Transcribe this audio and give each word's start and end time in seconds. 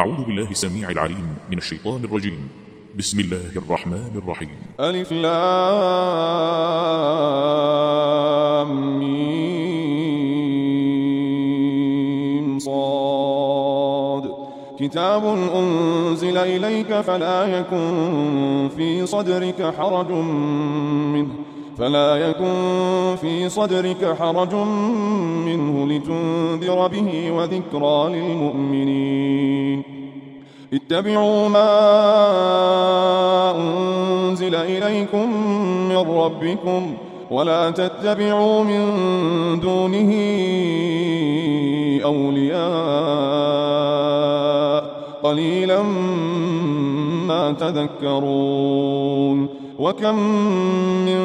أعوذ 0.00 0.24
بالله 0.24 0.50
السميع 0.50 0.90
العليم 0.90 1.36
من 1.50 1.58
الشيطان 1.58 2.04
الرجيم. 2.04 2.48
بسم 2.98 3.20
الله 3.20 3.50
الرحمن 3.56 4.10
الرحيم. 4.16 4.48
ألف 4.80 5.12
لام 5.12 5.38
صاد. 12.58 14.24
كتاب 14.80 15.24
أنزل 15.54 16.36
إليك 16.38 17.00
فلا 17.00 17.58
يكن 17.58 18.68
في 18.76 19.06
صدرك 19.06 19.74
حرج 19.78 20.10
منه. 21.12 21.30
فلا 21.80 22.16
يكن 22.16 22.54
في 23.20 23.48
صدرك 23.48 24.16
حرج 24.18 24.54
منه 25.44 25.86
لتنذر 25.86 26.86
به 26.86 27.30
وذكرى 27.30 28.08
للمؤمنين. 28.08 29.82
اتبعوا 30.72 31.48
ما 31.48 31.70
أنزل 33.56 34.54
إليكم 34.54 35.56
من 35.88 35.96
ربكم 35.96 36.94
ولا 37.30 37.70
تتبعوا 37.70 38.64
من 38.64 38.80
دونه 39.60 40.12
أولياء. 42.04 42.60
قليلا 45.22 45.82
ما 47.26 47.52
تذكرون. 47.52 49.48
وكم 49.80 50.16
من 51.08 51.20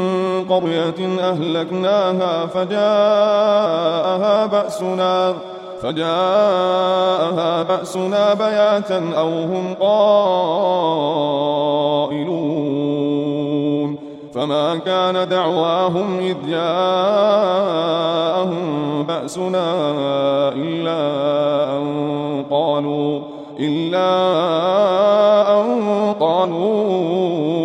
قرية 0.49 1.19
أهلكناها 1.19 2.45
فجاءها 2.45 4.45
بأسنا 4.45 5.33
فجاءها 5.81 7.63
بأسنا 7.63 8.33
بياتا 8.33 9.03
أو 9.17 9.29
هم 9.29 9.73
قائلون. 9.81 10.45
فما 14.33 14.75
كان 14.75 15.29
دعواهم 15.29 16.19
إذ 16.19 16.35
جاءهم 16.47 16.65
بأسنا 19.03 19.73
إلا 20.55 20.97
أن 21.77 22.45
قالوا 22.51 23.19
إلا 23.59 24.11
أن 25.61 26.13
قالوا 26.19 27.64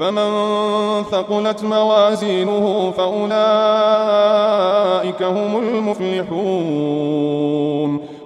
فمن 0.00 0.30
ثقلت 1.10 1.64
موازينه 1.64 2.92
فأولئك 2.96 3.32
هم 5.22 5.58
المفلحون. 5.58 6.40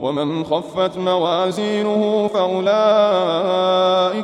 ومن 0.00 0.44
خفت 0.44 0.98
موازينه 0.98 2.30
فأولئك 2.34 2.72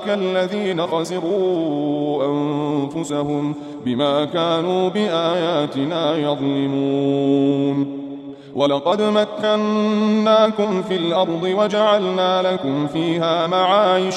الذين 0.09 0.87
خسروا 0.87 2.25
أنفسهم 2.25 3.55
بما 3.84 4.25
كانوا 4.25 4.89
بآياتنا 4.89 6.17
يظلمون. 6.17 8.01
ولقد 8.55 9.03
مكناكم 9.03 10.82
في 10.82 10.97
الأرض 10.97 11.43
وجعلنا 11.43 12.43
لكم 12.43 12.87
فيها 12.87 13.47
معايش 13.47 14.17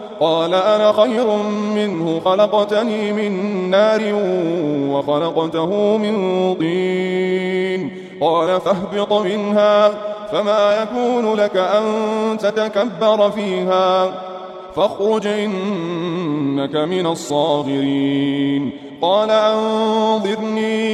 قال 0.21 0.53
أنا 0.53 0.91
خير 0.91 1.27
منه 1.75 2.19
خلقتني 2.25 3.13
من 3.13 3.31
نار 3.69 4.01
وخلقته 4.89 5.97
من 5.97 6.15
طين. 6.55 7.91
قال 8.21 8.61
فاهبط 8.61 9.13
منها 9.13 9.89
فما 10.31 10.83
يكون 10.83 11.33
لك 11.33 11.57
أن 11.57 11.83
تتكبر 12.37 13.31
فيها 13.31 14.13
فاخرج 14.75 15.27
إنك 15.27 16.75
من 16.75 17.05
الصاغرين. 17.05 18.90
قال 19.01 19.31
أنظرني 19.31 20.91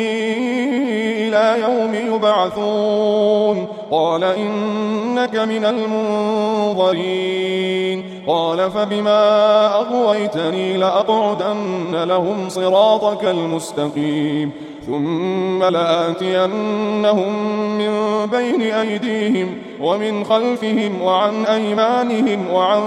إلى 1.27 1.61
يوم 1.61 2.15
يبعثون. 2.15 3.67
قال 3.91 4.23
إنك 4.23 5.35
من 5.35 5.65
المنظرين. 5.65 8.03
قال 8.27 8.71
فبما 8.71 9.65
أغويتني 9.75 10.77
لأقعدن 10.77 12.03
لهم 12.03 12.49
صراطك 12.49 13.25
المستقيم. 13.25 14.51
ثم 14.87 15.63
لآتينهم 15.63 17.33
من 17.77 18.25
بين 18.25 18.61
أيديهم 18.61 19.57
ومن 19.81 20.23
خلفهم 20.23 21.01
وعن 21.01 21.45
أيمانهم 21.45 22.51
وعن 22.53 22.81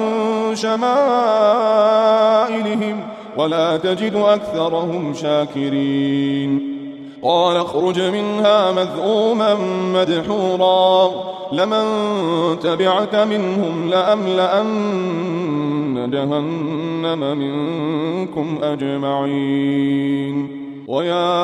شمائلهم 0.55 0.91
ولا 3.37 3.77
تجد 3.77 4.15
أكثرهم 4.15 5.15
شاكرين. 5.15 6.81
قال 7.23 7.57
اخرج 7.57 8.01
منها 8.01 8.73
مذءوما 8.73 9.55
مدحورا. 9.95 11.11
لمن 11.53 11.85
تبعك 12.61 13.15
منهم 13.15 13.91
لأملأن 13.91 14.71
جهنم 16.13 17.39
منكم 17.39 18.59
أجمعين. 18.63 20.61
ويا 20.89 21.37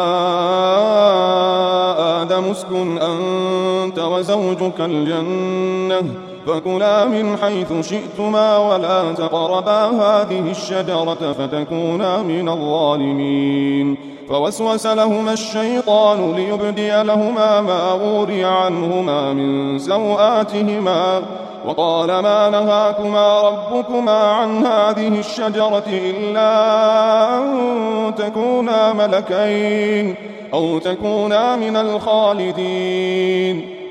آدم 2.23 2.45
اسكن 2.45 2.99
أنت 2.99 3.99
وزوجك 3.99 4.81
الجنة. 4.81 6.03
فكلا 6.47 7.05
من 7.05 7.37
حيث 7.37 7.89
شئتما 7.89 8.59
ولا 8.59 9.13
تقربا 9.13 9.85
هذه 9.85 10.51
الشجرة 10.51 11.33
فتكونا 11.33 12.23
من 12.23 12.49
الظالمين. 12.49 13.97
فوسوس 14.29 14.87
لهما 14.87 15.33
الشيطان 15.33 16.33
ليبدي 16.33 17.03
لهما 17.03 17.61
ما 17.61 17.91
أوري 17.91 18.45
عنهما 18.45 19.33
من 19.33 19.79
سوآتهما. 19.79 21.23
وقال 21.67 22.07
ما 22.07 22.51
نهاكما 22.51 23.41
ربكما 23.41 24.23
عن 24.23 24.67
هذه 24.67 25.19
الشجرة 25.19 25.85
إلا 25.89 26.49
أن 27.39 28.15
تكونا 28.19 28.93
ملكين 28.93 30.15
أو 30.55 30.79
تكونا 30.79 31.57
من 31.57 31.77
الخالدين. 31.77 33.76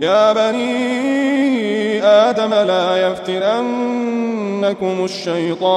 يا 0.00 0.32
بني 0.32 2.02
آدم 2.02 2.54
لا 2.54 3.08
يفتننكم 3.08 5.04
الشيطان. 5.04 5.74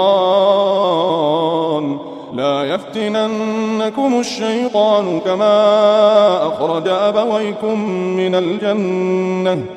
لا 2.33 2.63
يفتننكم 2.63 4.19
الشيطان 4.19 5.19
كما 5.19 6.47
أخرج 6.47 6.87
أبويكم 6.87 7.89
من 7.89 8.35
الجنة. 8.35 9.76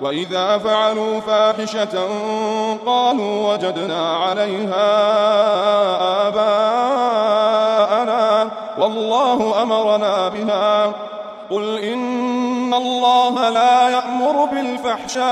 وإذا 0.00 0.58
فعلوا 0.58 1.20
فاحشة 1.20 2.08
قالوا 2.86 3.52
وجدنا 3.52 4.16
عليها 4.16 4.88
آباءنا 6.28 7.38
والله 8.78 9.62
أمرنا 9.62 10.28
بها. 10.28 10.92
قل 11.50 11.78
إن 11.78 12.74
الله 12.74 13.48
لا 13.48 13.88
يأمر 13.88 14.44
بالفحشاء 14.44 15.28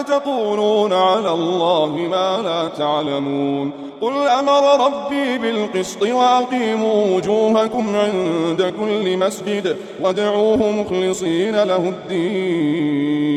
أتقولون 0.00 0.92
على 0.92 1.30
الله 1.30 1.86
ما 2.10 2.42
لا 2.42 2.68
تعلمون؟ 2.68 3.70
قل 4.00 4.28
أمر 4.28 4.86
ربي 4.86 5.38
بالقسط 5.38 6.02
وأقيموا 6.02 7.16
وجوهكم 7.16 7.96
عند 7.96 8.72
كل 8.80 9.16
مسجد 9.16 9.76
وادعوه 10.00 10.56
مخلصين 10.56 11.62
له 11.62 11.76
الدين. 11.76 13.34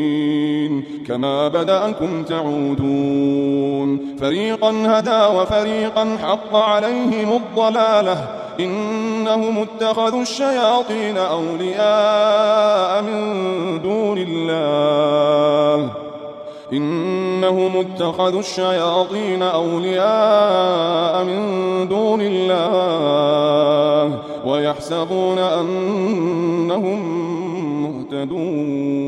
كما 1.08 1.48
بدأكم 1.48 2.22
تعودون. 2.22 4.16
فريقا 4.20 4.74
هدى 4.86 5.36
وفريقا 5.36 6.18
حق 6.22 6.56
عليهم 6.56 7.32
الضلالة. 7.32 8.28
إنهم 8.60 9.58
اتخذوا 9.58 10.22
الشياطين 10.22 11.16
أولياء 11.16 13.02
من 13.02 13.82
دون 13.82 14.18
الله. 14.18 16.07
إنهم 16.72 17.76
اتخذوا 17.76 18.40
الشياطين 18.40 19.42
أولياء 19.42 21.24
من 21.24 21.40
دون 21.88 22.20
الله 22.22 24.18
ويحسبون 24.46 25.38
أنهم 25.38 26.98
مهتدون. 27.82 29.07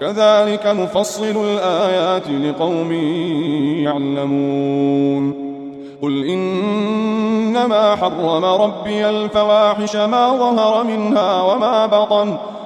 كذلك 0.00 0.66
نفصل 0.66 1.44
الآيات 1.44 2.28
لقوم 2.28 2.92
يعلمون. 3.84 5.50
قل 6.02 6.24
إنما 6.24 7.96
حرم 7.96 8.44
ربي 8.44 9.10
الفواحش 9.10 9.96
ما 9.96 10.28
ظهر 10.28 10.84
منها 10.84 11.42
وما 11.42 11.86
بطن. 11.86 12.36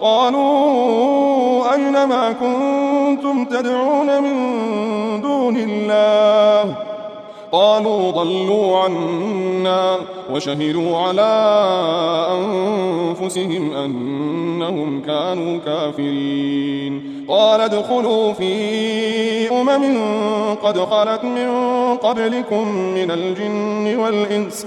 قالوا 0.00 1.74
أين 1.74 2.04
ما 2.04 2.32
كنتم 2.32 3.44
تدعون 3.44 4.22
من 4.22 4.36
دون 5.22 5.56
الله؟ 5.56 6.74
قالوا 7.52 8.10
ضلوا 8.10 8.78
عنا 8.78 9.96
وشهدوا 10.32 10.96
على 10.96 11.32
أنفسهم 12.32 13.72
أنهم 13.74 15.02
كانوا 15.02 15.58
كافرين. 15.66 17.10
قال 17.28 17.60
ادخلوا 17.60 18.32
في 18.32 19.50
أمم 19.50 19.98
قد 20.62 20.78
خلت 20.78 21.24
من 21.24 21.48
قبلكم 21.96 22.68
من 22.68 23.10
الجن 23.10 23.96
والإنس 23.98 24.66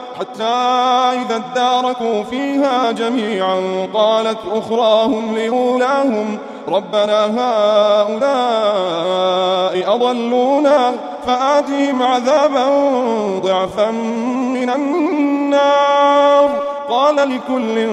حتى 0.19 0.43
إذا 1.21 1.35
اداركوا 1.35 2.23
فيها 2.23 2.91
جميعا 2.91 3.87
قالت 3.93 4.37
أخراهم 4.51 5.35
لأولاهم 5.35 6.37
ربنا 6.67 7.25
هؤلاء 7.39 8.35
أضلونا 9.95 10.91
فآتهم 11.25 12.03
عذابا 12.03 12.67
ضعفا 13.39 13.91
من 13.91 14.69
النار. 14.69 16.49
قال 16.89 17.15
لكل 17.15 17.87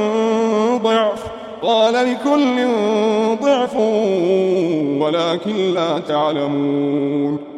ضعف 0.83 1.25
قال 1.63 1.95
لكل 1.95 2.67
ضعف 3.43 3.77
ولكن 5.01 5.75
لا 5.75 5.99
تعلمون. 5.99 7.58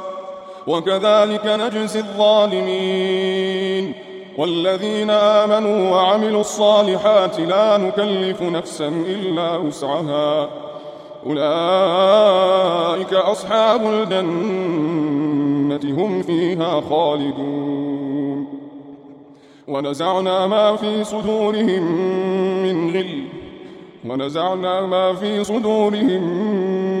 وكذلك 0.67 1.45
نجزي 1.45 1.99
الظالمين 1.99 3.93
والذين 4.37 5.09
آمنوا 5.09 5.91
وعملوا 5.91 6.41
الصالحات 6.41 7.39
لا 7.39 7.77
نكلف 7.77 8.41
نفسا 8.41 8.87
إلا 8.87 9.57
وسعها. 9.57 10.49
أولئك 11.25 13.13
أصحاب 13.13 13.85
الجنة 13.85 15.79
هم 15.83 16.21
فيها 16.21 16.81
خالدون. 16.89 18.47
ونزعنا 19.67 20.47
ما 20.47 20.75
في 20.75 21.03
صدورهم 21.03 21.83
من 22.63 22.97
غل. 22.97 23.23
ونزعنا 24.09 24.81
ما 24.81 25.13
في 25.13 25.43
صدورهم 25.43 26.51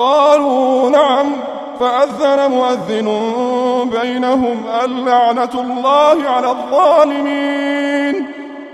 قالوا 0.00 0.90
نعم 0.90 1.26
فأذن 1.80 2.50
مؤذن 2.50 3.08
بينهم 4.00 4.62
اللعنة 4.84 5.50
الله 5.54 6.28
على 6.28 6.50
الظالمين. 6.50 8.26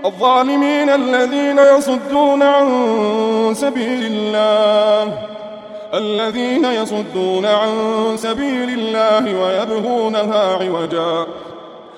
الظالمين 0.05 0.89
الذين 0.89 1.59
يصدون 1.77 2.43
عن 2.43 2.67
سبيل 3.53 4.11
الله 4.11 5.13
الذين 5.93 6.65
يصدون 6.65 7.45
عن 7.45 7.69
سبيل 8.15 8.69
الله 8.79 9.41
ويبغونها 9.43 10.55
عوجا 10.55 11.25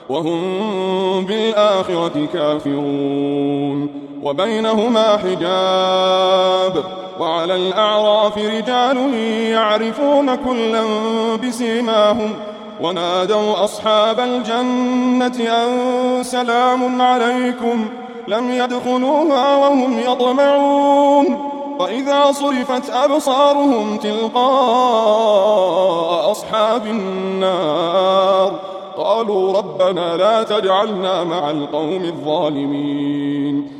وهم 0.09 1.25
بالآخرة 1.25 2.27
كافرون. 2.33 4.08
وبينهما 4.23 5.17
حجاب 5.17 6.83
وعلى 7.19 7.55
الأعراف 7.55 8.37
رجال 8.37 9.13
يعرفون 9.51 10.35
كلا 10.35 10.83
بسيماهم 11.43 12.33
ونادوا 12.81 13.63
أصحاب 13.63 14.19
الجنة 14.19 15.49
أن 15.49 16.23
سلام 16.23 17.01
عليكم 17.01 17.85
لم 18.27 18.51
يدخلوها 18.51 19.55
وهم 19.55 19.99
يطمعون 19.99 21.49
وإذا 21.79 22.31
صرفت 22.31 22.89
أبصارهم 22.89 23.97
تلقاء 23.97 24.39
أصحاب 26.31 26.85
النار 26.85 28.53
قالوا 28.97 29.57
ربنا 29.57 30.17
لا 30.17 30.43
تجعلنا 30.43 31.23
مع 31.23 31.49
القوم 31.49 32.03
الظالمين 32.03 33.79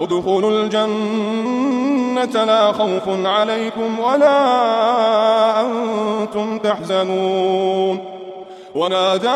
ادخلوا 0.00 0.50
الجنة 0.50 2.44
لا 2.44 2.72
خوف 2.72 3.08
عليكم 3.08 3.98
ولا 4.00 5.60
أنتم 5.60 6.58
تحزنون. 6.58 7.98
ونادى 8.74 9.28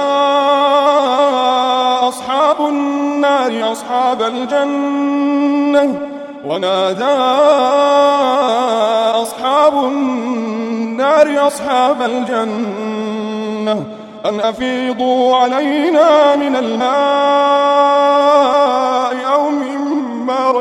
أصحاب 2.08 2.60
النار 2.60 3.72
أصحاب 3.72 4.22
الجنة. 4.22 6.00
ونادى 6.46 7.04
أصحاب 9.22 9.74
النار 9.74 11.46
أصحاب 11.46 12.02
الجنة. 12.02 13.84
أن 14.26 14.40
أفيضوا 14.40 15.36
علينا 15.36 16.36
من 16.36 16.56
الماء. 16.56 18.12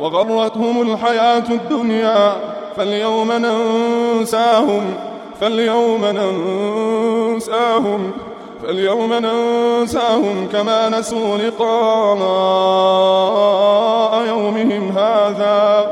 وغرتهم 0.00 0.92
الحياة 0.92 1.44
الدنيا 1.50 2.32
فاليوم 2.76 3.32
ننساهم 3.32 4.94
فاليوم 5.40 6.04
ننساهم 6.04 8.12
فاليوم 8.62 9.12
ننساهم 9.12 10.48
كما 10.52 10.88
نسوا 10.88 11.38
لقاء 11.38 12.18
يومهم 14.26 14.98
هذا. 14.98 15.90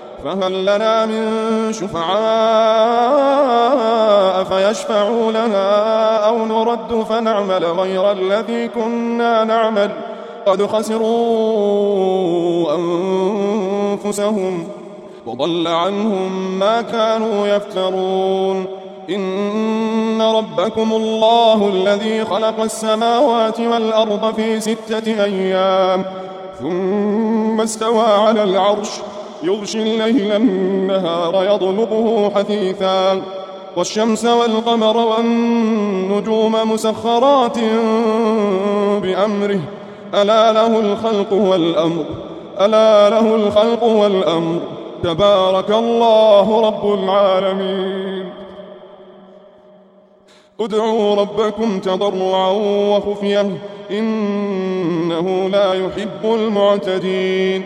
فهل 0.23 0.61
لنا 0.65 1.05
من 1.05 1.27
شفعاء 1.73 2.11
فيشفعوا 4.43 5.31
لنا 5.31 6.15
أو 6.27 6.45
نرد 6.45 7.03
فنعمل 7.09 7.65
غير 7.65 8.11
الذي 8.11 8.67
كنا 8.67 9.43
نعمل؟ 9.43 9.91
قد 10.45 10.65
خسروا 10.65 11.55
أنفسهم 12.75 14.67
وضل 15.25 15.67
عنهم 15.67 16.59
ما 16.59 16.81
كانوا 16.81 17.47
يفترون. 17.47 18.65
إن 19.09 20.21
ربكم 20.21 20.93
الله 20.93 21.69
الذي 21.73 22.25
خلق 22.25 22.59
السماوات 22.61 23.59
والأرض 23.59 24.33
في 24.35 24.59
ستة 24.59 25.23
أيام 25.23 26.05
ثم 26.59 27.61
استوى 27.61 28.05
على 28.05 28.43
العرش 28.43 28.89
يغشي 29.43 29.81
الليل 29.81 30.31
النهار 30.31 31.55
يطلبه 31.55 32.29
حثيثا 32.35 33.21
والشمس 33.77 34.25
والقمر 34.25 34.97
والنجوم 34.97 36.71
مسخرات 36.71 37.57
بأمره. 39.01 39.59
ألا 40.13 40.51
له 40.51 40.79
الخلق 40.79 41.33
والأمر 41.33 42.05
ألا 42.59 43.09
له 43.09 43.35
الخلق 43.35 43.83
والأمر. 43.83 44.59
تبارك 45.03 45.69
الله 45.69 46.61
رب 46.67 46.93
العالمين. 46.93 48.29
ادعوا 50.59 51.15
ربكم 51.15 51.79
تضرعا 51.79 52.51
وخفية 52.89 53.57
إنه 53.91 55.49
لا 55.49 55.73
يحب 55.73 56.23
المعتدين. 56.23 57.65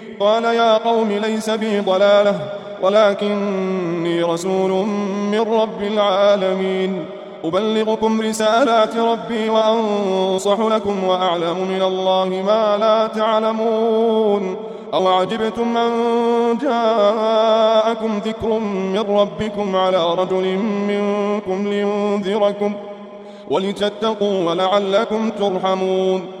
قال 0.21 0.43
يا 0.43 0.77
قوم 0.77 1.11
ليس 1.11 1.49
بي 1.49 1.79
ضلالة 1.79 2.39
ولكني 2.81 4.23
رسول 4.23 4.71
من 5.31 5.39
رب 5.39 5.83
العالمين. 5.83 7.05
أبلغكم 7.43 8.21
رسالات 8.21 8.97
ربي 8.97 9.49
وأنصح 9.49 10.59
لكم 10.59 11.03
وأعلم 11.03 11.67
من 11.67 11.81
الله 11.81 12.43
ما 12.45 12.77
لا 12.77 13.07
تعلمون. 13.07 14.57
أو 14.93 15.07
عجبتم 15.07 15.77
أن 15.77 15.91
جاءكم 16.61 18.19
ذكر 18.25 18.59
من 18.59 18.99
ربكم 18.99 19.75
على 19.75 20.13
رجل 20.13 20.57
منكم 20.87 21.67
لينذركم 21.67 22.73
ولتتقوا 23.49 24.49
ولعلكم 24.49 25.29
ترحمون. 25.29 26.40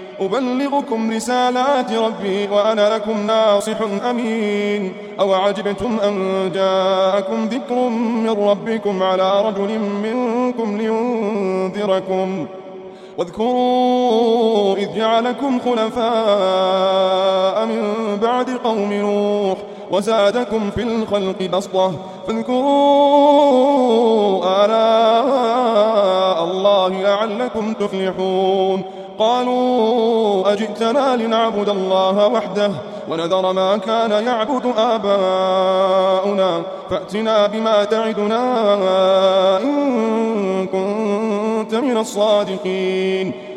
أبلغكم 0.19 1.11
رسالات 1.11 1.93
ربي 1.93 2.47
وأنا 2.47 2.95
لكم 2.95 3.27
ناصح 3.27 3.77
أمين. 4.09 4.93
أو 5.19 5.33
عجبتم 5.33 5.99
أن 6.03 6.51
جاءكم 6.55 7.45
ذكر 7.45 7.75
من 7.99 8.29
ربكم 8.29 9.03
على 9.03 9.41
رجل 9.45 9.79
منكم 9.79 10.77
لينذركم. 10.77 12.45
واذكروا 13.17 14.75
إذ 14.75 14.95
جعلكم 14.95 15.59
خلفاء 15.59 16.05
من 17.65 17.83
بعد 18.21 18.49
قوم 18.63 18.93
نوح 18.93 19.57
وزادكم 19.91 20.71
في 20.75 20.83
الخلق 20.83 21.43
بسطة. 21.53 21.93
فاذكروا 22.27 22.65
آلاء 24.65 26.43
الله 26.43 26.87
لعلكم 26.87 27.73
تفلحون. 27.73 28.83
قالوا 29.19 30.53
أجئتنا 30.53 31.15
لنعبد 31.15 31.69
الله 31.69 32.27
وحده 32.27 32.71
ونذر 33.09 33.53
ما 33.53 33.77
كان 33.77 34.11
يعبد 34.25 34.73
آباؤنا 34.77 36.61
فأتنا 36.89 37.47
بما 37.47 37.83
تعدنا 37.83 38.43
إن 39.63 40.67
كنت 40.67 41.75
من 41.75 41.97
الصادقين 41.97 43.50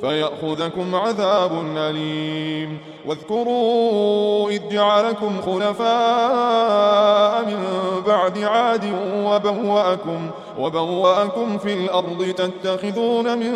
فيأخذكم 0.00 0.94
عذاب 0.94 1.52
أليم. 1.76 2.78
واذكروا 3.06 4.50
إذ 4.50 4.68
جعلكم 4.70 5.40
خلفاء 5.46 7.44
من 7.44 7.64
بعد 8.06 8.38
عاد 8.38 8.94
وبوأكم, 9.14 10.30
وبوأكم 10.58 11.58
في 11.58 11.72
الأرض 11.72 12.34
تتخذون 12.36 13.38
من 13.38 13.52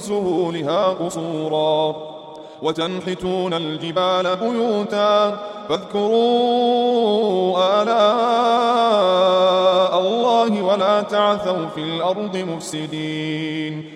سهولها 0.00 0.88
قصورا. 0.88 1.96
وتنحتون 2.62 3.54
الجبال 3.54 4.36
بيوتا 4.36 5.38
فاذكروا 5.68 7.56
آلاء 7.82 7.96
الله 10.00 10.62
ولا 10.62 11.02
تعثوا 11.02 11.66
في 11.74 11.80
الأرض 11.80 12.36
مفسدين. 12.36 13.95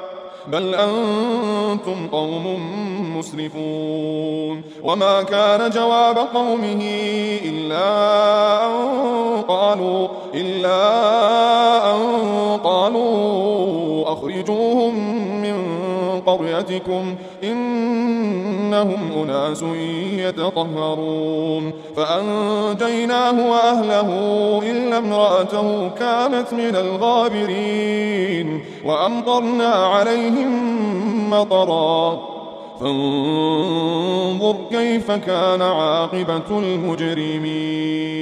بل 0.51 0.75
أنتم 0.75 2.07
قوم 2.11 2.59
مسرفون. 3.17 4.61
وما 4.83 5.23
كان 5.23 5.69
جواب 5.69 6.17
قومه 6.17 6.81
إلا 7.45 7.85
أن 8.65 9.41
قالوا 9.47 10.07
إلا 10.33 10.81
أن 11.95 12.01
قالوا 12.63 14.13
أخرجوهم 14.13 14.95
من 15.41 15.80
قريتكم 16.25 17.15
إنهم 17.43 19.11
أناس 19.23 19.63
يتطهرون 20.17 21.73
فأنجيناه 21.95 23.49
وأهله 23.51 24.09
إلا 24.71 24.97
امرأته 24.97 25.89
كانت 25.89 26.53
من 26.53 26.75
الغابرين 26.75 28.61
وأمطرنا 28.85 29.67
عليهم 29.67 30.49
مطرا 31.29 32.31
فانظر 32.79 34.55
كيف 34.71 35.11
كان 35.11 35.61
عاقبة 35.61 36.59
المجرمين 36.59 38.21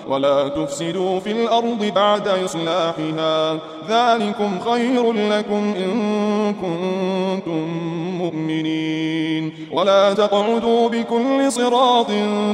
ولا 0.07 0.47
تفسدوا 0.47 1.19
في 1.19 1.31
الأرض 1.31 1.91
بعد 1.95 2.27
إصلاحها. 2.27 3.53
ذلكم 3.89 4.59
خير 4.71 5.13
لكم 5.13 5.73
إن 5.77 6.53
كنتم 6.53 7.67
مؤمنين. 8.17 9.53
ولا 9.71 10.13
تقعدوا 10.13 10.89
بكل 10.89 11.51
صراط 11.51 12.07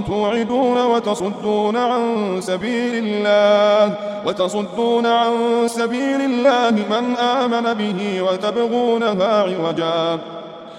توعدون 0.08 0.86
وتصدون 0.86 1.78
عن 1.78 2.38
سبيل 2.42 3.04
الله. 3.06 3.96
وتصدون 4.26 5.06
عن 5.06 5.34
سبيل 5.68 6.22
الله 6.22 6.72
من 6.72 7.16
آمن 7.16 7.74
به 7.74 8.22
وتبغونها 8.22 9.42
عوجا. 9.42 10.20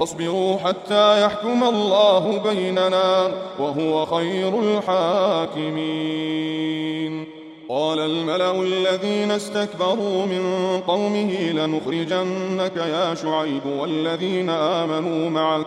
فاصبروا 0.00 0.56
حتى 0.56 1.24
يحكم 1.24 1.64
الله 1.64 2.38
بيننا 2.38 3.30
وهو 3.58 4.06
خير 4.06 4.60
الحاكمين. 4.60 6.20
قال 7.68 7.98
الملأ 7.98 8.62
الذين 8.62 9.30
استكبروا 9.30 10.26
من 10.26 10.42
قومه 10.86 11.52
لنخرجنك 11.52 12.76
يا 12.76 13.14
شعيب 13.14 13.66
والذين 13.78 14.50
آمنوا 14.50 15.30
معك 15.30 15.66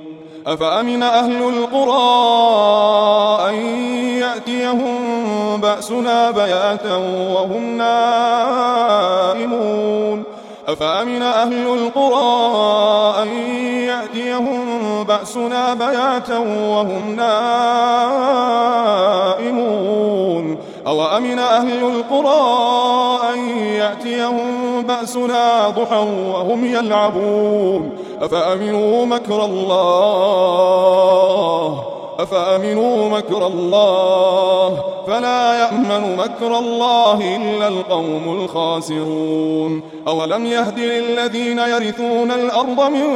أفأمن 0.47 1.03
أهل 1.03 1.49
القرى 1.49 1.99
أن 3.49 3.55
يأتيهم 4.19 4.97
بأسنا 5.61 6.31
بياتا 6.31 6.95
وهم 7.35 7.77
نائمون؟ 7.77 9.01
أفأمن 10.67 11.21
أهل 11.21 11.67
القرى 11.67 13.23
أن 13.23 13.27
يأتيهم 13.87 15.03
بأسنا 15.03 15.73
بياتا 15.73 16.37
وهم 16.37 17.15
نائمون؟ 17.15 17.51
أو 20.87 21.17
أمن 21.17 21.39
أهل 21.39 21.83
القرى 21.83 23.19
أن 23.33 23.39
يأتيهم 23.59 24.81
بأسنا 24.81 25.69
ضحى 25.69 26.07
وهم 26.33 26.65
يلعبون 26.65 27.91
أفأمنوا 28.21 29.05
مكر 29.05 29.45
الله 29.45 30.71
أفأمنوا 32.19 33.09
مكر 33.09 33.47
الله 33.47 34.83
فلا 35.07 35.59
يأمن 35.59 36.17
مكر 36.17 36.57
الله 36.57 37.35
إلا 37.35 37.67
القوم 37.67 38.41
الخاسرون 38.41 39.81
أولم 40.07 40.45
يهد 40.45 40.79
للذين 40.79 41.59
يرثون 41.59 42.31
الأرض 42.31 42.91
من 42.91 43.07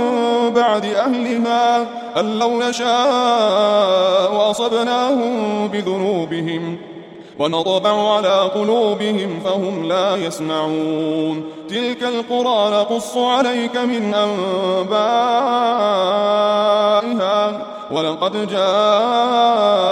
بعد 0.55 0.85
أهلها 0.85 1.85
أن 2.19 2.39
لو 2.39 2.59
نشاء 2.59 4.35
وأصبناهم 4.35 5.67
بذنوبهم 5.67 6.77
ونطبع 7.39 8.15
على 8.15 8.39
قلوبهم 8.39 9.39
فهم 9.45 9.87
لا 9.87 10.15
يسمعون. 10.15 11.43
تلك 11.69 12.03
القرى 12.03 12.71
نقص 12.71 13.17
عليك 13.17 13.77
من 13.77 14.13
أنبائها. 14.13 14.95
ولقد 17.91 18.51
جاءتهم 18.51 19.83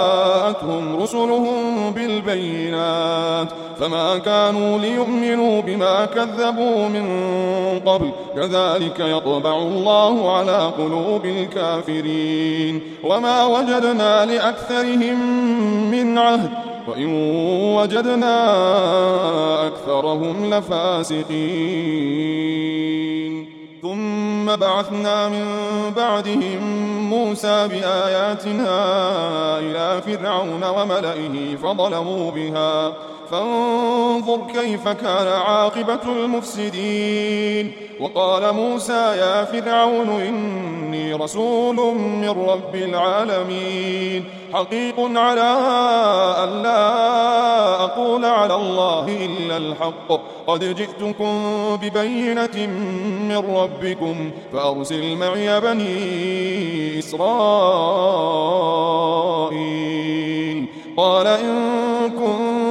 رسلهم 1.02 1.90
بالبينات. 1.90 3.48
فما 3.80 4.18
كانوا 4.18 4.78
ليؤمنوا 4.78 5.62
بما 5.62 6.04
كذبوا 6.04 6.88
من 6.88 7.06
قبل. 7.86 8.10
كذلك 8.36 9.00
يطبع 9.00 9.56
الله 9.56 10.36
على 10.36 10.72
قلوب 10.78 11.24
الكافرين. 11.24 12.80
وما 13.04 13.44
وجدنا 13.44 14.24
لأكثرهم 14.24 15.18
من 15.90 16.18
عهد. 16.18 16.73
وإن 16.88 17.08
وجدنا 17.76 18.36
أكثرهم 19.66 20.54
لفاسقين. 20.54 21.34
ثم 23.82 24.56
بعثنا 24.56 25.28
من 25.28 25.46
بعدهم 25.96 26.60
موسى 27.10 27.68
بآياتنا 27.68 28.78
إلى 29.58 30.02
فرعون 30.02 30.64
وملئه 30.64 31.56
فظلموا 31.56 32.30
بها. 32.30 32.92
فانظر 33.30 34.40
كيف 34.52 34.88
كان 34.88 35.26
عاقبة 35.26 36.00
المفسدين. 36.06 37.72
وقال 38.00 38.54
موسى 38.54 38.92
يا 38.92 39.44
فرعون 39.44 40.08
إني 40.08 41.14
رسول 41.14 41.76
من 41.96 42.28
رب 42.28 42.74
العالمين. 42.74 44.24
حقيق 44.52 45.00
على 45.00 45.56
أن 46.44 46.62
لا 46.62 47.84
أقول 47.84 48.24
على 48.24 48.54
الله 48.54 49.06
إلا 49.08 49.56
الحق. 49.56 50.20
قد 50.46 50.74
جئتكم 50.74 51.42
ببينة 51.82 52.66
من 53.28 53.56
ربكم 53.56 54.30
فأرسل 54.52 55.16
معي 55.16 55.60
بني 55.60 56.98
إسرائيل. 56.98 57.24
قال 60.96 61.26
إن 61.26 62.10
كنت 62.10 62.63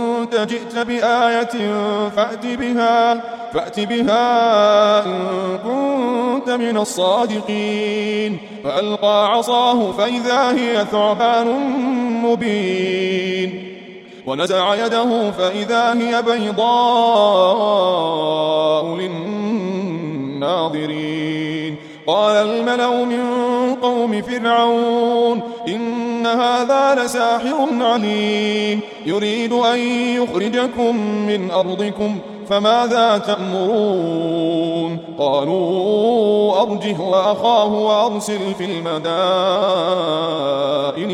جئت 0.46 0.78
بآية 0.78 1.74
فأت 2.10 2.46
بها 2.46 3.22
فأت 3.54 3.80
بها 3.80 5.06
إن 5.06 5.28
كنت 5.64 6.50
من 6.50 6.78
الصادقين. 6.78 8.38
فألقى 8.64 9.32
عصاه 9.34 9.92
فإذا 9.92 10.52
هي 10.52 10.86
ثعبان 10.92 11.48
مبين. 12.24 13.74
ونزع 14.28 14.86
يده 14.86 15.32
فإذا 15.32 15.94
هي 15.94 16.22
بيضاء 16.22 17.26
للناظرين. 18.96 20.34
قال 22.08 22.36
الملأ 22.36 23.06
من 23.06 23.24
قوم 23.82 24.22
فرعون 24.22 25.42
إن 25.68 26.03
هذا 26.26 27.04
لساحر 27.04 27.68
عليم. 27.82 28.80
يريد 29.06 29.54
أن 29.54 29.80
يخرجكم 30.24 30.98
من 31.28 31.52
أرضكم 31.52 32.20
فماذا 32.50 33.18
تأمرون؟ 33.18 35.00
قالوا 35.20 36.62
أرجه 36.62 37.02
وأخاه 37.02 37.74
وأرسل 37.74 38.54
في 38.58 38.66
المدائن 38.66 39.02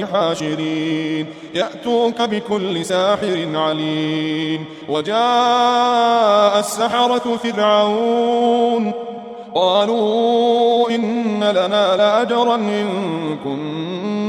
حاشرين. 0.07 1.25
يأتوك 1.55 2.21
بكل 2.21 2.85
ساحر 2.85 3.47
عليم. 3.55 4.65
وجاء 4.89 6.59
السحرة 6.59 7.37
فرعون. 7.43 8.91
قالوا 9.55 10.89
إن 10.89 11.43
لنا 11.43 11.95
لأجرا 11.97 12.55
إن 12.55 12.89
كنا 13.43 14.28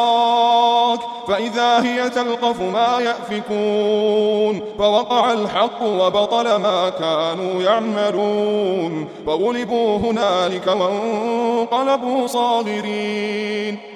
فإذا 1.27 1.83
هي 1.83 2.09
تلقف 2.09 2.61
ما 2.61 2.99
يأفكون. 2.99 4.61
فوقع 4.77 5.33
الحق 5.33 5.83
وبطل 5.83 6.55
ما 6.55 6.89
كانوا 6.89 7.61
يعملون. 7.61 9.07
فغلبوا 9.27 9.97
هنالك 9.97 10.67
وانقلبوا 10.67 12.27
صاغرين. 12.27 13.90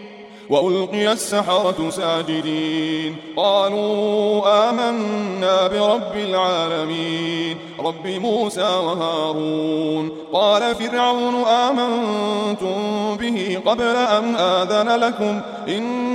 وألقي 0.49 1.11
السحرة 1.11 1.89
ساجدين. 1.89 3.15
قالوا 3.37 4.69
آمنا 4.69 5.67
برب 5.67 6.15
العالمين 6.15 7.57
رب 7.79 8.07
موسى 8.07 8.61
وهارون. 8.61 10.11
قال 10.33 10.75
فرعون 10.75 11.35
آمنتم 11.43 12.77
به 13.17 13.59
قبل 13.65 13.95
أن 13.95 14.35
آذن 14.35 14.89
لكم؟ 14.89 15.41
إن 15.67 16.14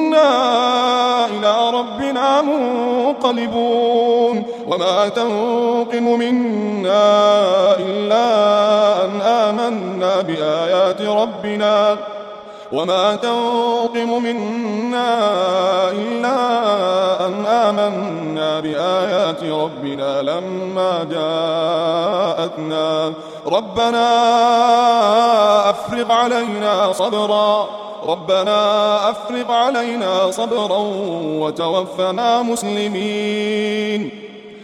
إنا 0.11 1.25
إلى 1.25 1.69
ربنا 1.79 2.41
منقلبون. 2.41 4.43
وما 4.67 5.09
تنقم 5.09 6.19
منا 6.19 7.11
إلا 7.79 8.25
أن 9.05 9.21
آمنا 9.21 10.21
بآيات 10.21 11.01
ربنا. 11.01 11.97
وما 12.71 13.15
تنقم 13.15 14.23
منا 14.23 15.19
إلا 15.91 16.39
أن 17.25 17.45
آمنا 17.45 18.59
بآيات 18.59 19.43
ربنا 19.43 20.21
لما 20.21 21.07
جاءتنا. 21.11 23.13
ربنا 23.47 24.09
أفرغ 25.69 26.11
علينا 26.11 26.91
صبرا. 26.93 27.69
ربنا 28.07 28.59
أفرغ 29.09 29.51
علينا 29.51 30.31
صبرا 30.31 30.77
وتوفنا 31.41 32.41
مسلمين. 32.41 34.30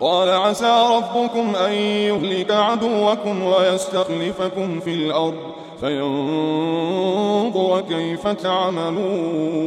قال 0.00 0.28
عسى 0.28 0.86
ربكم 0.96 1.56
أن 1.56 1.72
يهلك 1.72 2.50
عدوكم 2.50 3.42
ويستخلفكم 3.42 4.80
في 4.80 4.90
الأرض 4.90 5.34
فينظر 5.80 7.80
كيف 7.80 8.28
تعملون. 8.28 9.66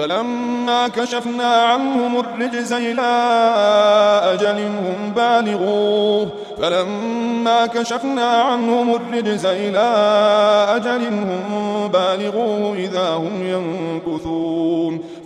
فلما 0.00 0.88
كشفنا 0.88 1.54
عنهم 1.54 2.20
الرجز 2.20 2.72
إلى 2.72 3.10
أجل 4.32 4.58
هم 4.60 5.12
بالغوه 5.16 6.28
فلما 6.62 7.66
كشفنا 7.66 8.26
عنهم 8.26 8.94
الرجز 8.94 9.46
إلى 9.46 9.88
أجل 10.76 11.06
هم 11.06 11.88
بالغوه 11.88 12.74
إذا 12.76 13.08
هم 13.10 13.46
ينكثون. 13.46 15.00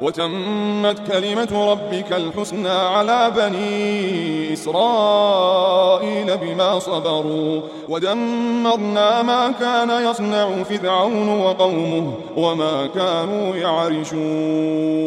وتمت 0.00 1.12
كلمة 1.12 1.70
ربك 1.72 2.12
الحسنى 2.12 2.68
على 2.68 3.32
بني 3.36 4.52
إسرائيل 4.52 6.36
بما 6.36 6.78
صبروا 6.78 7.60
ودمرنا 7.88 9.22
ما 9.22 9.52
كان 9.60 10.10
يصنع 10.10 10.62
فرعون 10.62 11.28
وقومه 11.40 12.12
وما 12.36 12.86
كانوا 12.86 13.56
يعرشون. 13.56 15.02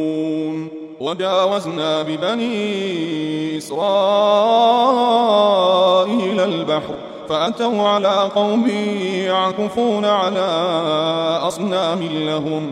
وجاوزنا 1.00 2.02
ببني 2.02 3.58
إسرائيل 3.58 3.86
البحر 6.40 6.96
فأتوا 7.30 7.88
على 7.88 8.30
قوم 8.36 8.68
يعكفون 9.26 10.06
على 10.06 10.48
أصنام 11.42 12.04
لهم 12.04 12.72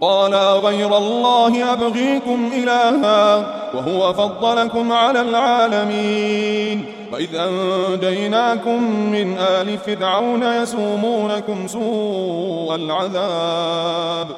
قال 0.00 0.34
غير 0.34 0.96
الله 0.96 1.72
أبغيكم 1.72 2.50
إلها 2.54 3.36
وهو 3.74 4.12
فضلكم 4.12 4.92
على 4.92 5.20
العالمين. 5.20 6.84
وإذ 7.12 7.34
أنجيناكم 7.34 8.82
من 9.10 9.38
آل 9.38 9.78
فرعون 9.78 10.42
يسومونكم 10.42 11.66
سوء 11.66 12.74
العذاب 12.74 14.28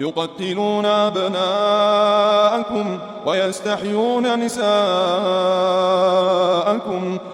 يقتلون 0.00 0.86
أبناءكم 0.86 1.38
ويستحيون 3.26 4.44
نساءكم 4.44 4.72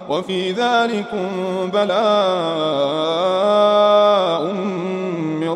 وفي 0.09 0.51
ذلكم 0.51 1.29
بلاء 1.73 1.99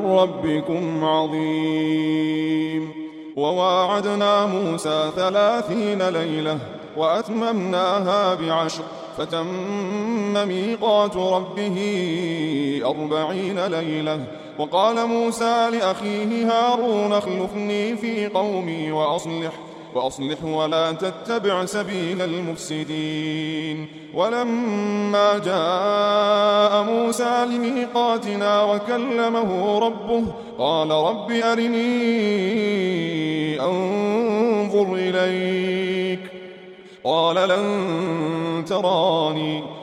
من 0.04 0.12
ربكم 0.12 1.06
عظيم. 1.06 2.91
وواعدنا 3.38 4.45
موسى 4.45 5.12
ثلاثين 5.16 6.10
ليلة 6.10 6.60
وأتممناها 6.97 8.34
بعشر. 8.34 8.84
فتم 9.18 10.47
ميقات 10.47 11.18
ربه 11.18 11.78
أربعين 12.86 13.66
ليلة. 13.66 14.24
وقال 14.60 15.08
موسى 15.08 15.70
لأخيه 15.72 16.47
هارون 16.47 17.14
اخلفني 17.14 17.95
في 17.95 18.28
قومي 18.28 18.91
وأصلح. 18.91 19.51
وأصلح 19.96 20.44
ولا 20.44 20.91
تتبع 20.91 21.66
سبيل 21.66 22.22
المفسدين. 22.22 23.88
ولما 24.14 25.38
جاء 25.38 26.84
موسى 26.84 27.46
لميقاتنا 27.46 28.64
وكلمه 28.64 29.80
ربه 29.80 30.24
قال 30.60 30.91
رب 30.91 31.32
أرني 31.32 31.84
أنظر 33.62 34.94
إليك. 34.94 36.20
قال 37.04 37.50
لن 37.50 38.66
تراني. 38.68 39.83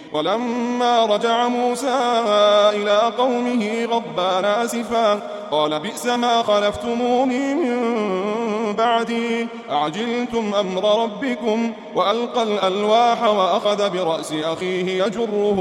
ولما 0.13 1.05
رجع 1.05 1.47
موسى 1.47 2.23
إلى 2.75 2.99
قومه 3.17 3.85
غضبان 3.85 4.45
آسفا 4.45 5.19
قال 5.51 5.79
بئس 5.79 6.05
ما 6.05 6.43
خلفتموني 6.43 7.53
من 7.53 8.73
بعدي. 8.73 9.47
أعجلتم 9.71 10.53
أمر 10.59 11.03
ربكم 11.03 11.73
وألقى 11.95 12.43
الألواح 12.43 13.23
وأخذ 13.23 13.89
برأس 13.89 14.33
أخيه 14.33 15.03
يجره 15.03 15.59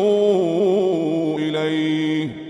إليه. 1.39 2.50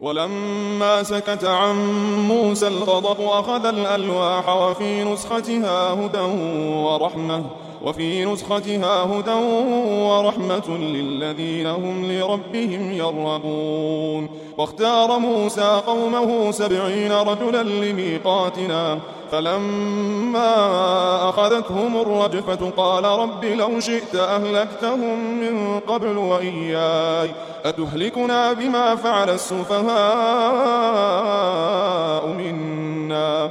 ولما 0.00 1.02
سكت 1.02 1.44
عن 1.44 1.76
موسى 2.28 2.68
الغضب 2.68 3.20
أخذ 3.20 3.66
الألواح 3.66 4.48
وفي 4.48 5.04
نسختها 5.04 5.92
هدى 5.92 6.24
ورحمة. 6.74 7.44
وفي 7.84 8.24
نسختها 8.24 9.02
هدى 9.02 9.32
ورحمة 10.04 10.78
للذين 10.78 11.66
هم 11.66 12.12
لربهم 12.12 12.92
يرغبون. 12.92 14.28
واختار 14.58 15.18
موسى 15.18 15.82
قومه 15.86 16.50
سبعين 16.50 17.12
رجلا 17.12 17.62
لميقاتنا 17.62 18.98
فلما 19.32 20.54
أخذتهم 21.28 21.96
الرجفة 21.96 22.70
قال 22.76 23.04
رب 23.04 23.44
لو 23.44 23.80
شئت 23.80 24.14
أهلكتهم 24.14 25.40
من 25.40 25.80
قبل 25.80 26.16
وإياي 26.16 27.30
أتهلكنا 27.64 28.52
بما 28.52 28.94
فعل 28.94 29.30
السفهاء 29.30 29.88
منا؟ 32.26 33.50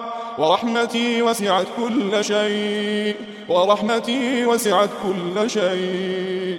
ورحمتي 0.41 1.21
وسعت 1.21 1.65
كل 1.77 2.23
شيء. 2.23 3.15
ورحمتي 3.49 4.45
وسعت 4.45 4.89
كل 5.03 5.49
شيء. 5.49 6.57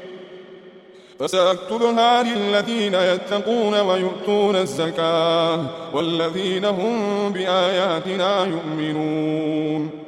فسأكتبها 1.18 2.22
للذين 2.22 2.95
يتقون 2.95 3.80
ويؤتون 3.80 4.57
الزكاة 4.57 5.66
والذين 5.95 6.64
هم 6.64 7.33
بآياتنا 7.33 8.45
يؤمنون. 8.45 10.01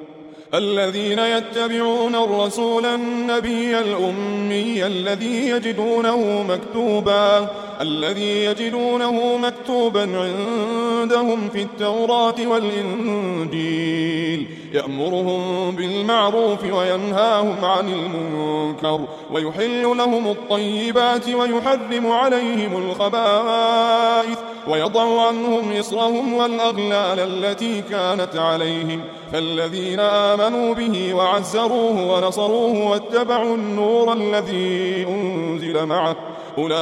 الذين 0.54 1.18
يتبعون 1.18 2.14
الرسول 2.14 2.86
النبي 2.86 3.78
الأمي 3.78 4.86
الذي 4.86 5.48
يجدونه 5.48 6.42
مكتوبا 6.42 7.50
الذي 7.80 8.44
يجدونه 8.44 9.36
مكتوبا 9.36 10.00
عندهم 10.00 11.48
في 11.48 11.62
التوراة 11.62 12.46
والإنجيل. 12.46 14.46
يأمرهم 14.74 15.70
بالمعروف 15.76 16.64
وينهاهم 16.64 17.64
عن 17.64 17.88
المنكر 17.88 19.00
ويحل 19.32 19.82
لهم 19.82 20.26
الطيبات 20.28 21.28
ويحرم 21.28 22.12
عليهم 22.12 22.76
الخبائث 22.76 24.38
ويضع 24.68 25.26
عنهم 25.26 25.72
إصرهم 25.78 26.34
والأغلال 26.34 27.20
التي 27.20 27.82
كانت 27.82 28.36
عليهم 28.36 29.00
فالذين 29.32 30.00
آمنوا 30.00 30.74
به 30.74 31.14
وعزروه 31.14 32.12
ونصروه 32.12 32.90
واتبعوا 32.90 33.54
النور 33.56 34.12
الذي 34.12 35.06
أنزل 35.08 35.86
معه 35.86 36.16
أولئك 36.58 36.74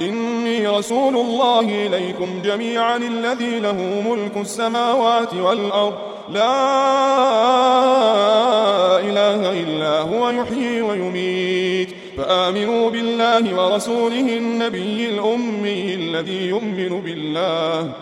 إني 0.00 0.66
رسول 0.66 1.16
الله 1.16 1.86
إليكم 1.86 2.42
جميعا 2.44 2.96
الذي 2.96 3.60
له 3.60 4.02
ملك 4.08 4.36
السماوات 4.36 5.34
والأرض. 5.34 5.94
لا 6.32 6.52
إله 9.00 9.62
إلا 9.62 10.00
هو 10.00 10.30
يحيي 10.30 10.82
ويميت. 10.82 11.88
فآمنوا 12.16 12.90
بالله 12.90 13.54
ورسوله 13.54 14.36
النبي 14.36 15.08
الأمي 15.08 15.94
الذي 15.94 16.48
يؤمن 16.48 17.00
بالله. 17.00 17.92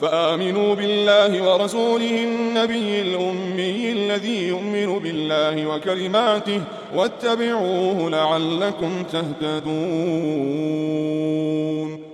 فآمنوا 0.00 0.74
بالله 0.74 1.52
ورسوله 1.52 2.24
النبي 2.24 3.00
الأمي 3.00 3.92
الذي 3.92 4.48
يؤمن 4.48 4.98
بالله 4.98 5.66
وكلماته 5.66 6.60
واتبعوه 6.94 8.10
لعلكم 8.10 9.02
تهتدون. 9.12 9.68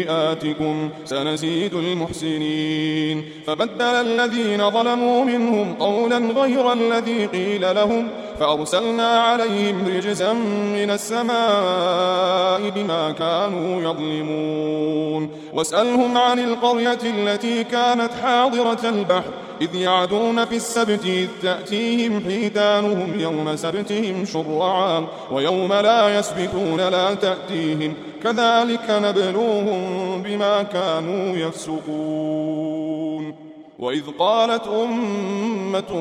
خطيئاتكم 0.00 0.90
سنزيد 1.04 1.74
المحسنين. 1.74 3.24
فبدل 3.46 3.82
الذين 3.82 4.70
ظلموا 4.70 5.24
منهم 5.24 5.74
قولا 5.74 6.18
غير 6.18 6.72
الذي 6.72 7.26
قيل 7.26 7.74
لهم 7.74 8.08
فأرسلنا 8.40 9.08
عليهم 9.08 9.86
رجزا 9.86 10.32
من 10.72 10.90
السماء 10.90 12.70
بما 12.70 13.10
كانوا 13.18 13.82
يظلمون. 13.82 15.30
واسألهم 15.54 16.18
عن 16.18 16.38
القرية 16.38 16.98
التي 17.04 17.64
كانت 17.64 18.10
حاضرة 18.22 18.88
البحر 18.88 19.30
إذ 19.60 19.74
يعدون 19.74 20.44
في 20.44 20.56
السبت 20.56 21.04
إذ 21.04 21.28
تأتيهم 21.42 22.24
حيتانهم 22.24 23.20
يوم 23.20 23.56
سبتهم 23.56 24.24
شرعا 24.24 25.06
ويوم 25.32 25.72
لا 25.72 26.18
يسبتون 26.18 26.80
لا 26.80 27.14
تأتيهم. 27.14 27.94
كذلك 28.24 28.90
نبلوهم 28.90 30.22
بما 30.22 30.62
كانوا 30.62 31.36
يفسقون. 31.36 33.34
وإذ 33.78 34.02
قالت 34.18 34.66
أمة 34.66 36.00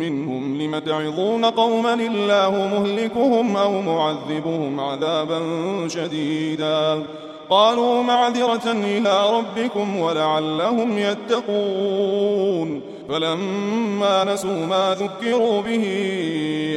منهم 0.00 0.62
لم 0.62 0.78
تعظون 0.78 1.44
قوما 1.44 1.94
الله 1.94 2.50
مهلكهم 2.50 3.56
أو 3.56 3.82
معذبهم 3.82 4.80
عذابا 4.80 5.40
شديدا؟ 5.88 7.02
قالوا 7.50 8.02
معذرة 8.02 8.72
إلى 8.72 9.30
ربكم 9.30 9.98
ولعلهم 9.98 10.98
يتقون. 10.98 12.93
فلما 13.08 14.24
نسوا 14.24 14.66
ما 14.66 14.96
ذكروا 15.00 15.62
به 15.62 15.84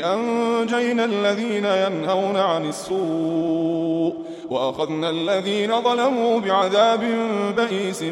أنجينا 0.03 1.05
الذين 1.05 1.65
ينهون 1.65 2.38
عن 2.38 2.65
السوء 2.65 4.13
وأخذنا 4.49 5.09
الذين 5.09 5.82
ظلموا 5.82 6.39
بعذاب 6.39 7.03
بئيس 7.57 8.03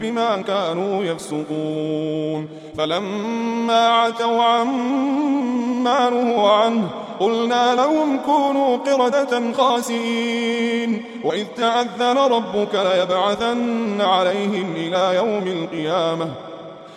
بما 0.00 0.42
كانوا 0.42 1.04
يفسقون. 1.04 2.48
فلما 2.78 3.88
عتوا 3.88 4.42
عما 4.42 6.10
نهوا 6.10 6.50
عنه 6.50 6.88
قلنا 7.20 7.74
لهم 7.74 8.18
كونوا 8.26 8.76
قردة 8.76 9.52
خاسئين. 9.52 11.04
وإذ 11.24 11.46
تعذن 11.56 12.18
ربك 12.18 12.74
ليبعثن 12.74 14.00
عليهم 14.00 14.74
إلى 14.76 15.16
يوم 15.16 15.46
القيامة. 15.46 16.49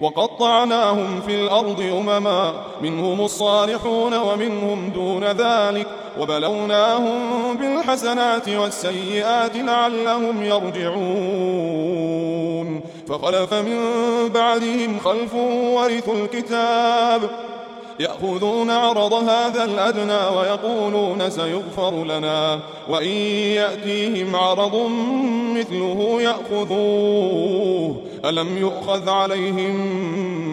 وقطعناهم 0.00 1.20
في 1.20 1.34
الأرض 1.34 1.80
أمما 1.80 2.52
منهم 2.82 3.20
الصالحون 3.20 4.14
ومنهم 4.14 4.90
دون 4.90 5.24
ذلك 5.24 5.86
وبلوناهم 6.20 7.56
بالحسنات 7.56 8.48
والسيئات 8.48 9.56
لعلهم 9.56 10.42
يرجعون. 10.42 11.80
فخلف 13.08 13.54
من 13.54 13.78
بعدهم 14.28 14.98
خلف 14.98 15.34
ورثوا 15.74 16.14
الكتاب. 16.14 17.30
يأخذون 18.00 18.70
عرض 18.70 19.12
هذا 19.12 19.64
الأدنى 19.64 20.38
ويقولون 20.38 21.30
سيغفر 21.30 22.04
لنا 22.04 22.60
وإن 22.88 23.16
يأتيهم 23.56 24.36
عرض 24.36 24.90
مثله 25.54 26.22
يأخذوه. 26.22 27.96
ألم 28.24 28.58
يؤخذ 28.58 29.08
عليهم 29.08 29.74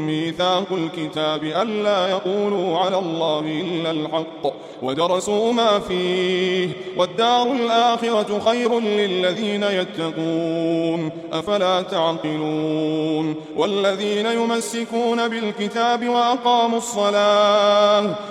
ميثاق 0.08 0.66
الكتاب 0.72 1.44
ألا 1.44 2.08
يقولوا 2.08 2.78
على 2.78 3.00
الله 3.00 3.40
إلا 3.40 3.92
الحق 3.92 4.54
ودرسوا 4.82 5.54
ما 5.54 5.80
فيه 5.80 6.70
والدار 6.98 7.52
الآخرة 7.52 8.40
خير 8.46 8.80
للذين 8.80 9.64
يتقون. 9.64 11.12
أفلا 11.34 11.82
تعقلون؟ 11.82 13.36
والذين 13.58 14.26
يمسكون 14.26 15.28
بالكتاب 15.28 16.10
وأقاموا 16.10 16.78
الصلاة 16.78 17.37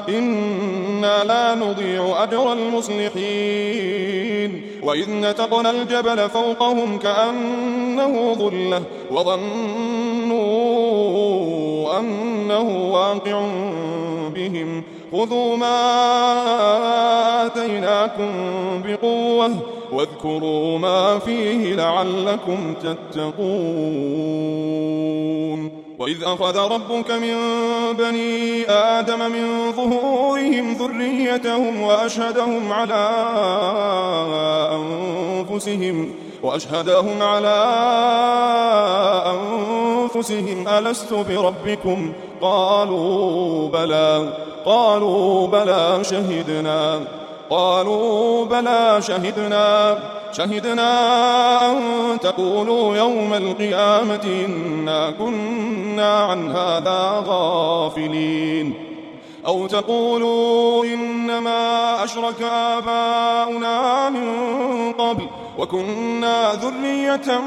إنا 0.08 1.24
لا 1.24 1.54
نضيع 1.54 2.22
أجر 2.22 2.52
المصلحين 2.52 4.06
وإذ 4.82 5.10
نتقنا 5.10 5.70
الجبل 5.70 6.28
فوقهم 6.28 6.98
كأنه 6.98 8.34
ظلة 8.34 8.82
وظنوا 9.10 10.46
أنه 11.98 12.92
واقع 12.92 13.48
بهم 14.34 14.82
خذوا 15.12 15.56
ما 15.56 15.76
آتيناكم 17.46 18.32
بقوة 18.84 19.50
واذكروا 19.92 20.78
ما 20.78 21.18
فيه 21.18 21.74
لعلكم 21.74 22.74
تتقون 22.74 23.46
وإذ 25.98 26.24
أخذ 26.24 26.58
ربك 26.58 27.10
من 27.10 27.36
بني 27.98 28.70
آدم 28.70 29.18
من 29.18 29.72
ظهورهم 29.72 30.72
ذريتهم 30.72 31.82
وأشهدهم 31.82 32.72
على 32.72 33.08
أنفسهم 34.72 36.14
وأشهدهم 36.42 37.22
على 37.22 37.64
أنفسهم 39.26 40.68
ألست 40.68 41.12
بربكم؟ 41.12 42.12
قالوا 42.40 43.68
بلى 43.68 44.32
قالوا 44.64 45.46
بلى 45.46 46.04
شهدنا 46.04 47.00
قالوا 47.50 48.44
بلى 48.44 48.98
شهدنا. 49.02 49.98
شهدنا 50.36 51.70
أن 51.70 51.76
تقولوا 52.20 52.96
يوم 52.96 53.34
القيامة 53.34 54.44
إنا 54.46 55.10
كنا 55.10 56.18
عن 56.24 56.50
هذا 56.50 57.24
غافلين. 57.26 58.74
أو 59.46 59.66
تقولوا 59.66 60.84
إنما 60.84 62.04
أشرك 62.04 62.42
آباؤنا 62.42 64.10
من 64.10 64.92
قبل 64.92 65.26
وكنا 65.58 66.52
ذرية 66.52 67.40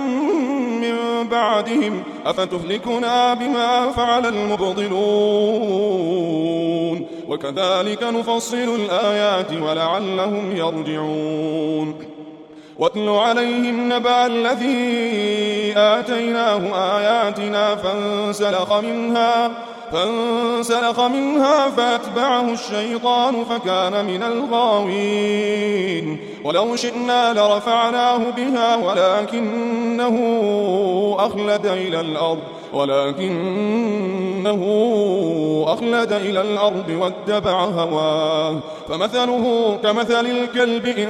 من 0.82 1.28
بعدهم. 1.28 2.04
أفتهلكنا 2.26 3.34
بما 3.34 3.92
فعل 3.92 4.26
المبطلون؟ 4.26 5.00
وكذلك 7.28 8.04
نفصل 8.04 8.58
الآيات 8.58 9.54
ولعلهم 9.62 10.56
يرجعون. 10.56 12.19
واتل 12.80 13.10
عليهم 13.10 13.94
نبأ 13.94 14.26
الذي 14.26 15.74
آتيناه 15.78 16.62
آياتنا 16.98 17.76
فانسلخ 17.76 18.74
منها 18.74 19.52
فانسلخ 19.92 21.00
منها 21.00 21.70
فأتبعه 21.70 22.54
الشيطان 22.54 23.44
فكان 23.44 24.06
من 24.06 24.24
الغاوين. 24.24 26.20
ولو 26.44 26.76
شئنا 26.76 27.34
لرفعناه 27.34 28.18
بها 28.38 28.76
ولكنه 28.76 30.16
أخلد 31.20 31.66
إلى 31.66 32.02
الأرض 32.02 32.40
ولكنه 32.74 34.62
أخلد 35.68 36.14
إلى 36.14 36.42
الأرض 36.42 36.90
واتبع 36.90 37.64
هواه. 37.64 38.60
فمثله 38.90 39.78
كمثل 39.84 40.26
الكلب 40.26 40.86
إن 40.86 41.10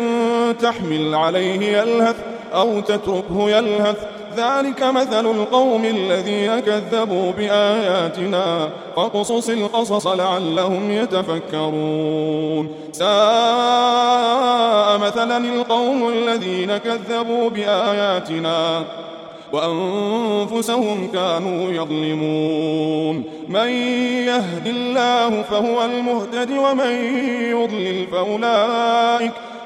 تحمل 0.61 1.15
عليه 1.15 1.77
يلهث 1.77 2.15
أو 2.53 2.79
تتركه 2.79 3.49
يلهث 3.49 4.18
ذلك 4.39 4.83
مثل 4.83 5.25
القوم 5.25 5.85
الذين 5.85 6.59
كذبوا 6.59 7.31
بآياتنا 7.31 8.69
فاقصص 8.95 9.49
القصص 9.49 10.07
لعلهم 10.07 10.91
يتفكرون. 10.91 12.69
ساء 12.91 13.09
مثلا 14.97 15.37
القوم 15.37 16.09
الذين 16.09 16.77
كذبوا 16.77 17.49
بآياتنا 17.49 18.83
وأنفسهم 19.53 21.07
كانوا 21.13 21.71
يظلمون. 21.71 23.23
من 23.49 23.69
يهد 24.27 24.67
الله 24.67 25.41
فهو 25.41 25.85
المهتد 25.85 26.51
ومن 26.51 26.91
يضلل 27.51 28.07
فأولئك 28.11 29.31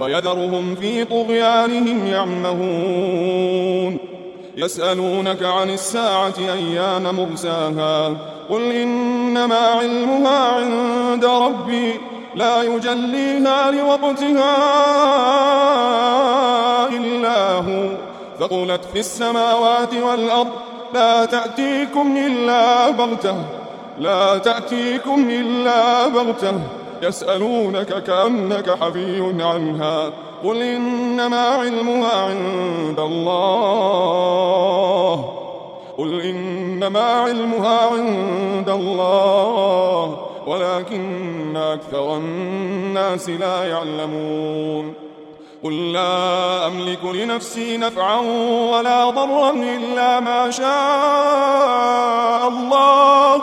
ويذرهم 0.00 0.74
في 0.74 1.04
طغيانهم 1.04 2.06
يعمهون. 2.06 3.98
يسألونك 4.56 5.42
عن 5.42 5.70
الساعة 5.70 6.34
أيان 6.38 7.02
مرساها. 7.14 8.16
قل 8.50 8.72
إنما 8.72 9.58
علمها 9.58 10.38
عند 10.38 11.24
ربي 11.24 12.00
لا 12.34 12.62
يجليها 12.62 13.70
لوقتها 13.70 14.56
إلا 16.88 17.52
هو. 17.52 17.88
ثقلت 18.40 18.84
في 18.92 18.98
السماوات 18.98 19.94
والأرض 19.94 20.52
لا 20.94 21.24
تأتيكم 21.24 22.16
إلا 22.16 22.90
بغتة 22.90 23.36
لا 24.00 24.38
تأتيكم 24.38 25.30
إلا 25.30 26.06
بغتة. 26.08 26.60
يسألونك 27.02 28.02
كأنك 28.02 28.70
حفي 28.70 29.42
عنها. 29.42 30.10
قل 30.44 30.62
إنما 30.62 31.40
علمها 31.40 32.24
عند 32.26 33.00
الله. 33.00 34.44
قل 35.98 36.20
إنما 36.20 37.00
علمها 37.00 37.78
عند 37.86 38.70
الله. 38.70 40.26
ولكن 40.46 41.56
أكثر 41.56 42.16
الناس 42.16 43.28
لا 43.28 43.64
يعلمون. 43.64 44.94
قل 45.64 45.92
لا 45.92 46.66
أملك 46.66 47.04
لنفسي 47.04 47.76
نفعا 47.76 48.20
ولا 48.72 49.10
ضرا 49.10 49.50
إلا 49.50 50.20
ما 50.20 50.50
شاء 50.50 52.48
الله. 52.48 53.42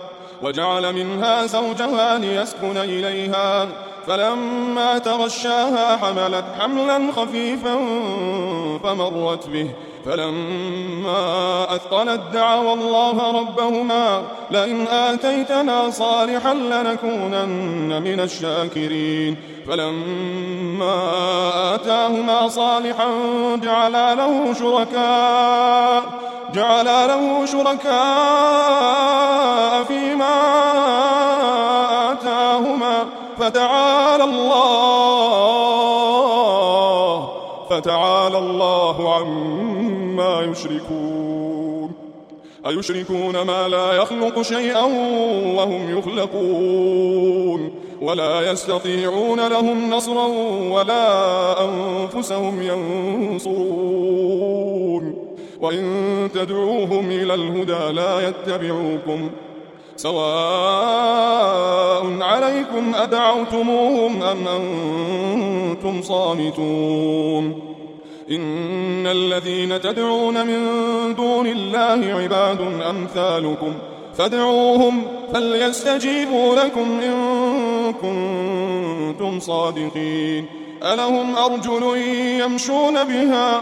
وجعل 0.43 0.93
منها 0.93 1.45
زوجها 1.45 2.17
ليسكن 2.17 2.77
إليها 2.77 3.67
فلما 4.07 4.97
تغشاها 4.97 5.97
حملت 5.97 6.45
حملا 6.59 7.11
خفيفا 7.15 7.75
فمرت 8.83 9.47
به. 9.47 9.67
فلما 10.05 11.75
أثقلت 11.75 12.21
دعوا 12.33 12.73
الله 12.73 13.39
ربهما 13.39 14.21
لئن 14.51 14.87
آتيتنا 14.87 15.89
صالحا 15.89 16.53
لنكونن 16.53 18.01
من 18.01 18.19
الشاكرين. 18.19 19.37
فلما 19.67 20.95
آتاهما 21.75 22.47
صالحا 22.47 23.09
جعلا 23.63 24.15
له 24.15 24.53
شركاء 24.53 26.03
جعلا 26.53 27.07
له 27.07 27.45
شركاء 27.45 27.83
فيما 29.83 30.41
آتاهما 32.11 33.05
فتعالى 33.37 34.23
الله 34.23 35.41
فتعالى 37.69 38.37
الله 38.37 39.15
عما 39.15 40.41
يشركون. 40.41 41.91
أيشركون 42.67 43.41
ما 43.41 43.67
لا 43.67 43.93
يخلق 43.93 44.41
شيئا 44.41 44.83
وهم 45.57 45.97
يخلقون. 45.97 47.71
ولا 48.01 48.51
يستطيعون 48.51 49.47
لهم 49.47 49.89
نصرا 49.89 50.27
ولا 50.71 51.55
أنفسهم 51.65 52.61
ينصرون. 52.61 54.41
وإن 55.61 56.29
تدعوهم 56.33 57.11
إلى 57.11 57.33
الهدى 57.33 57.93
لا 57.93 58.27
يتبعوكم 58.27 59.29
سواء 59.95 61.21
عليكم 62.21 62.95
أدعوتموهم 62.95 64.23
أم 64.23 64.47
أنتم 64.47 66.01
صامتون 66.01 67.71
إن 68.31 69.07
الذين 69.07 69.81
تدعون 69.81 70.47
من 70.47 70.59
دون 71.15 71.47
الله 71.47 72.21
عباد 72.21 72.61
أمثالكم 72.89 73.73
فادعوهم 74.17 75.03
فليستجيبوا 75.33 76.55
لكم 76.55 76.99
إن 76.99 77.13
كنتم 77.93 79.39
صادقين 79.39 80.45
ألهم 80.83 81.35
أرجل 81.35 81.97
يمشون 82.39 83.03
بها 83.03 83.61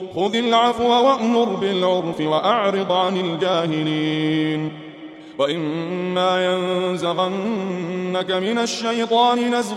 خذ 0.15 0.35
العفو 0.35 0.89
وأمر 0.89 1.45
بالعرف 1.45 2.21
وأعرض 2.21 2.91
عن 2.91 3.17
الجاهلين. 3.17 4.90
وإما 5.41 6.45
ينزغنك 6.45 8.31
من 8.31 8.57
الشيطان 8.57 9.55
نزغ 9.55 9.75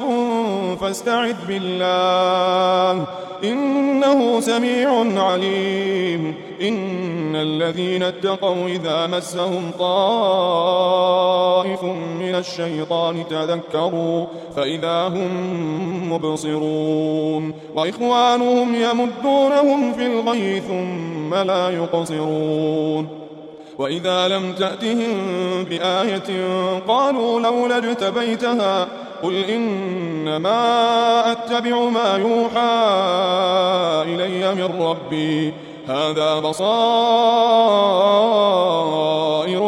فاستعذ 0.80 1.34
بالله 1.48 3.06
إنه 3.44 4.40
سميع 4.40 4.90
عليم. 5.22 6.34
إن 6.62 7.36
الذين 7.36 8.02
اتقوا 8.02 8.66
إذا 8.66 9.06
مسهم 9.06 9.70
طائف 9.78 11.04
من 12.20 12.34
الشيطان 12.34 13.24
تذكروا 13.30 14.26
فإذا 14.56 15.08
هم 15.08 16.12
مبصرون 16.12 17.52
وإخوانهم 17.74 18.74
يمدونهم 18.74 19.92
في 19.92 20.06
الغي 20.06 20.60
ثم 20.60 21.34
لا 21.34 21.70
يقصرون 21.70 23.24
وإذا 23.79 24.29
لم 24.29 24.53
تأتهم 24.53 25.09
بآية 25.64 26.47
قالوا 26.89 27.41
لولا 27.41 27.79
اجتبيتها 27.79 28.89
قل 29.22 29.45
إنما 29.45 31.33
أتبع 31.33 31.81
ما 31.89 32.16
يوحى 32.16 32.75
إلي 34.14 34.55
من 34.55 34.83
ربي 34.83 35.53
هذا 35.89 36.41
بصائر 36.41 36.64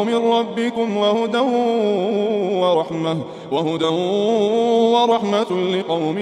من 0.03 0.31
ربكم 0.31 0.97
وهدى 0.97 1.43
ورحمة 2.57 3.17
وهدى 3.51 3.85
ورحمة 4.95 5.51
لقوم 5.51 6.17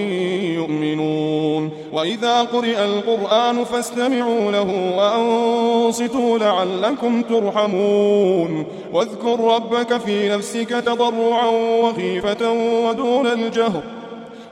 يؤمنون. 0.56 1.70
وإذا 1.94 2.42
قرئ 2.42 2.86
القرآن 2.86 3.64
فاستمعوا 3.64 4.52
له 4.52 4.94
وأنصتوا 4.98 6.38
لعلكم 6.38 7.22
ترحمون. 7.22 8.66
واذكر 8.94 9.40
ربك 9.56 9.98
في 9.98 10.30
نفسك 10.30 10.70
تضرعا 10.70 11.50
وخيفة 11.84 12.52
ودون 12.90 13.28
الجهر. 13.28 13.82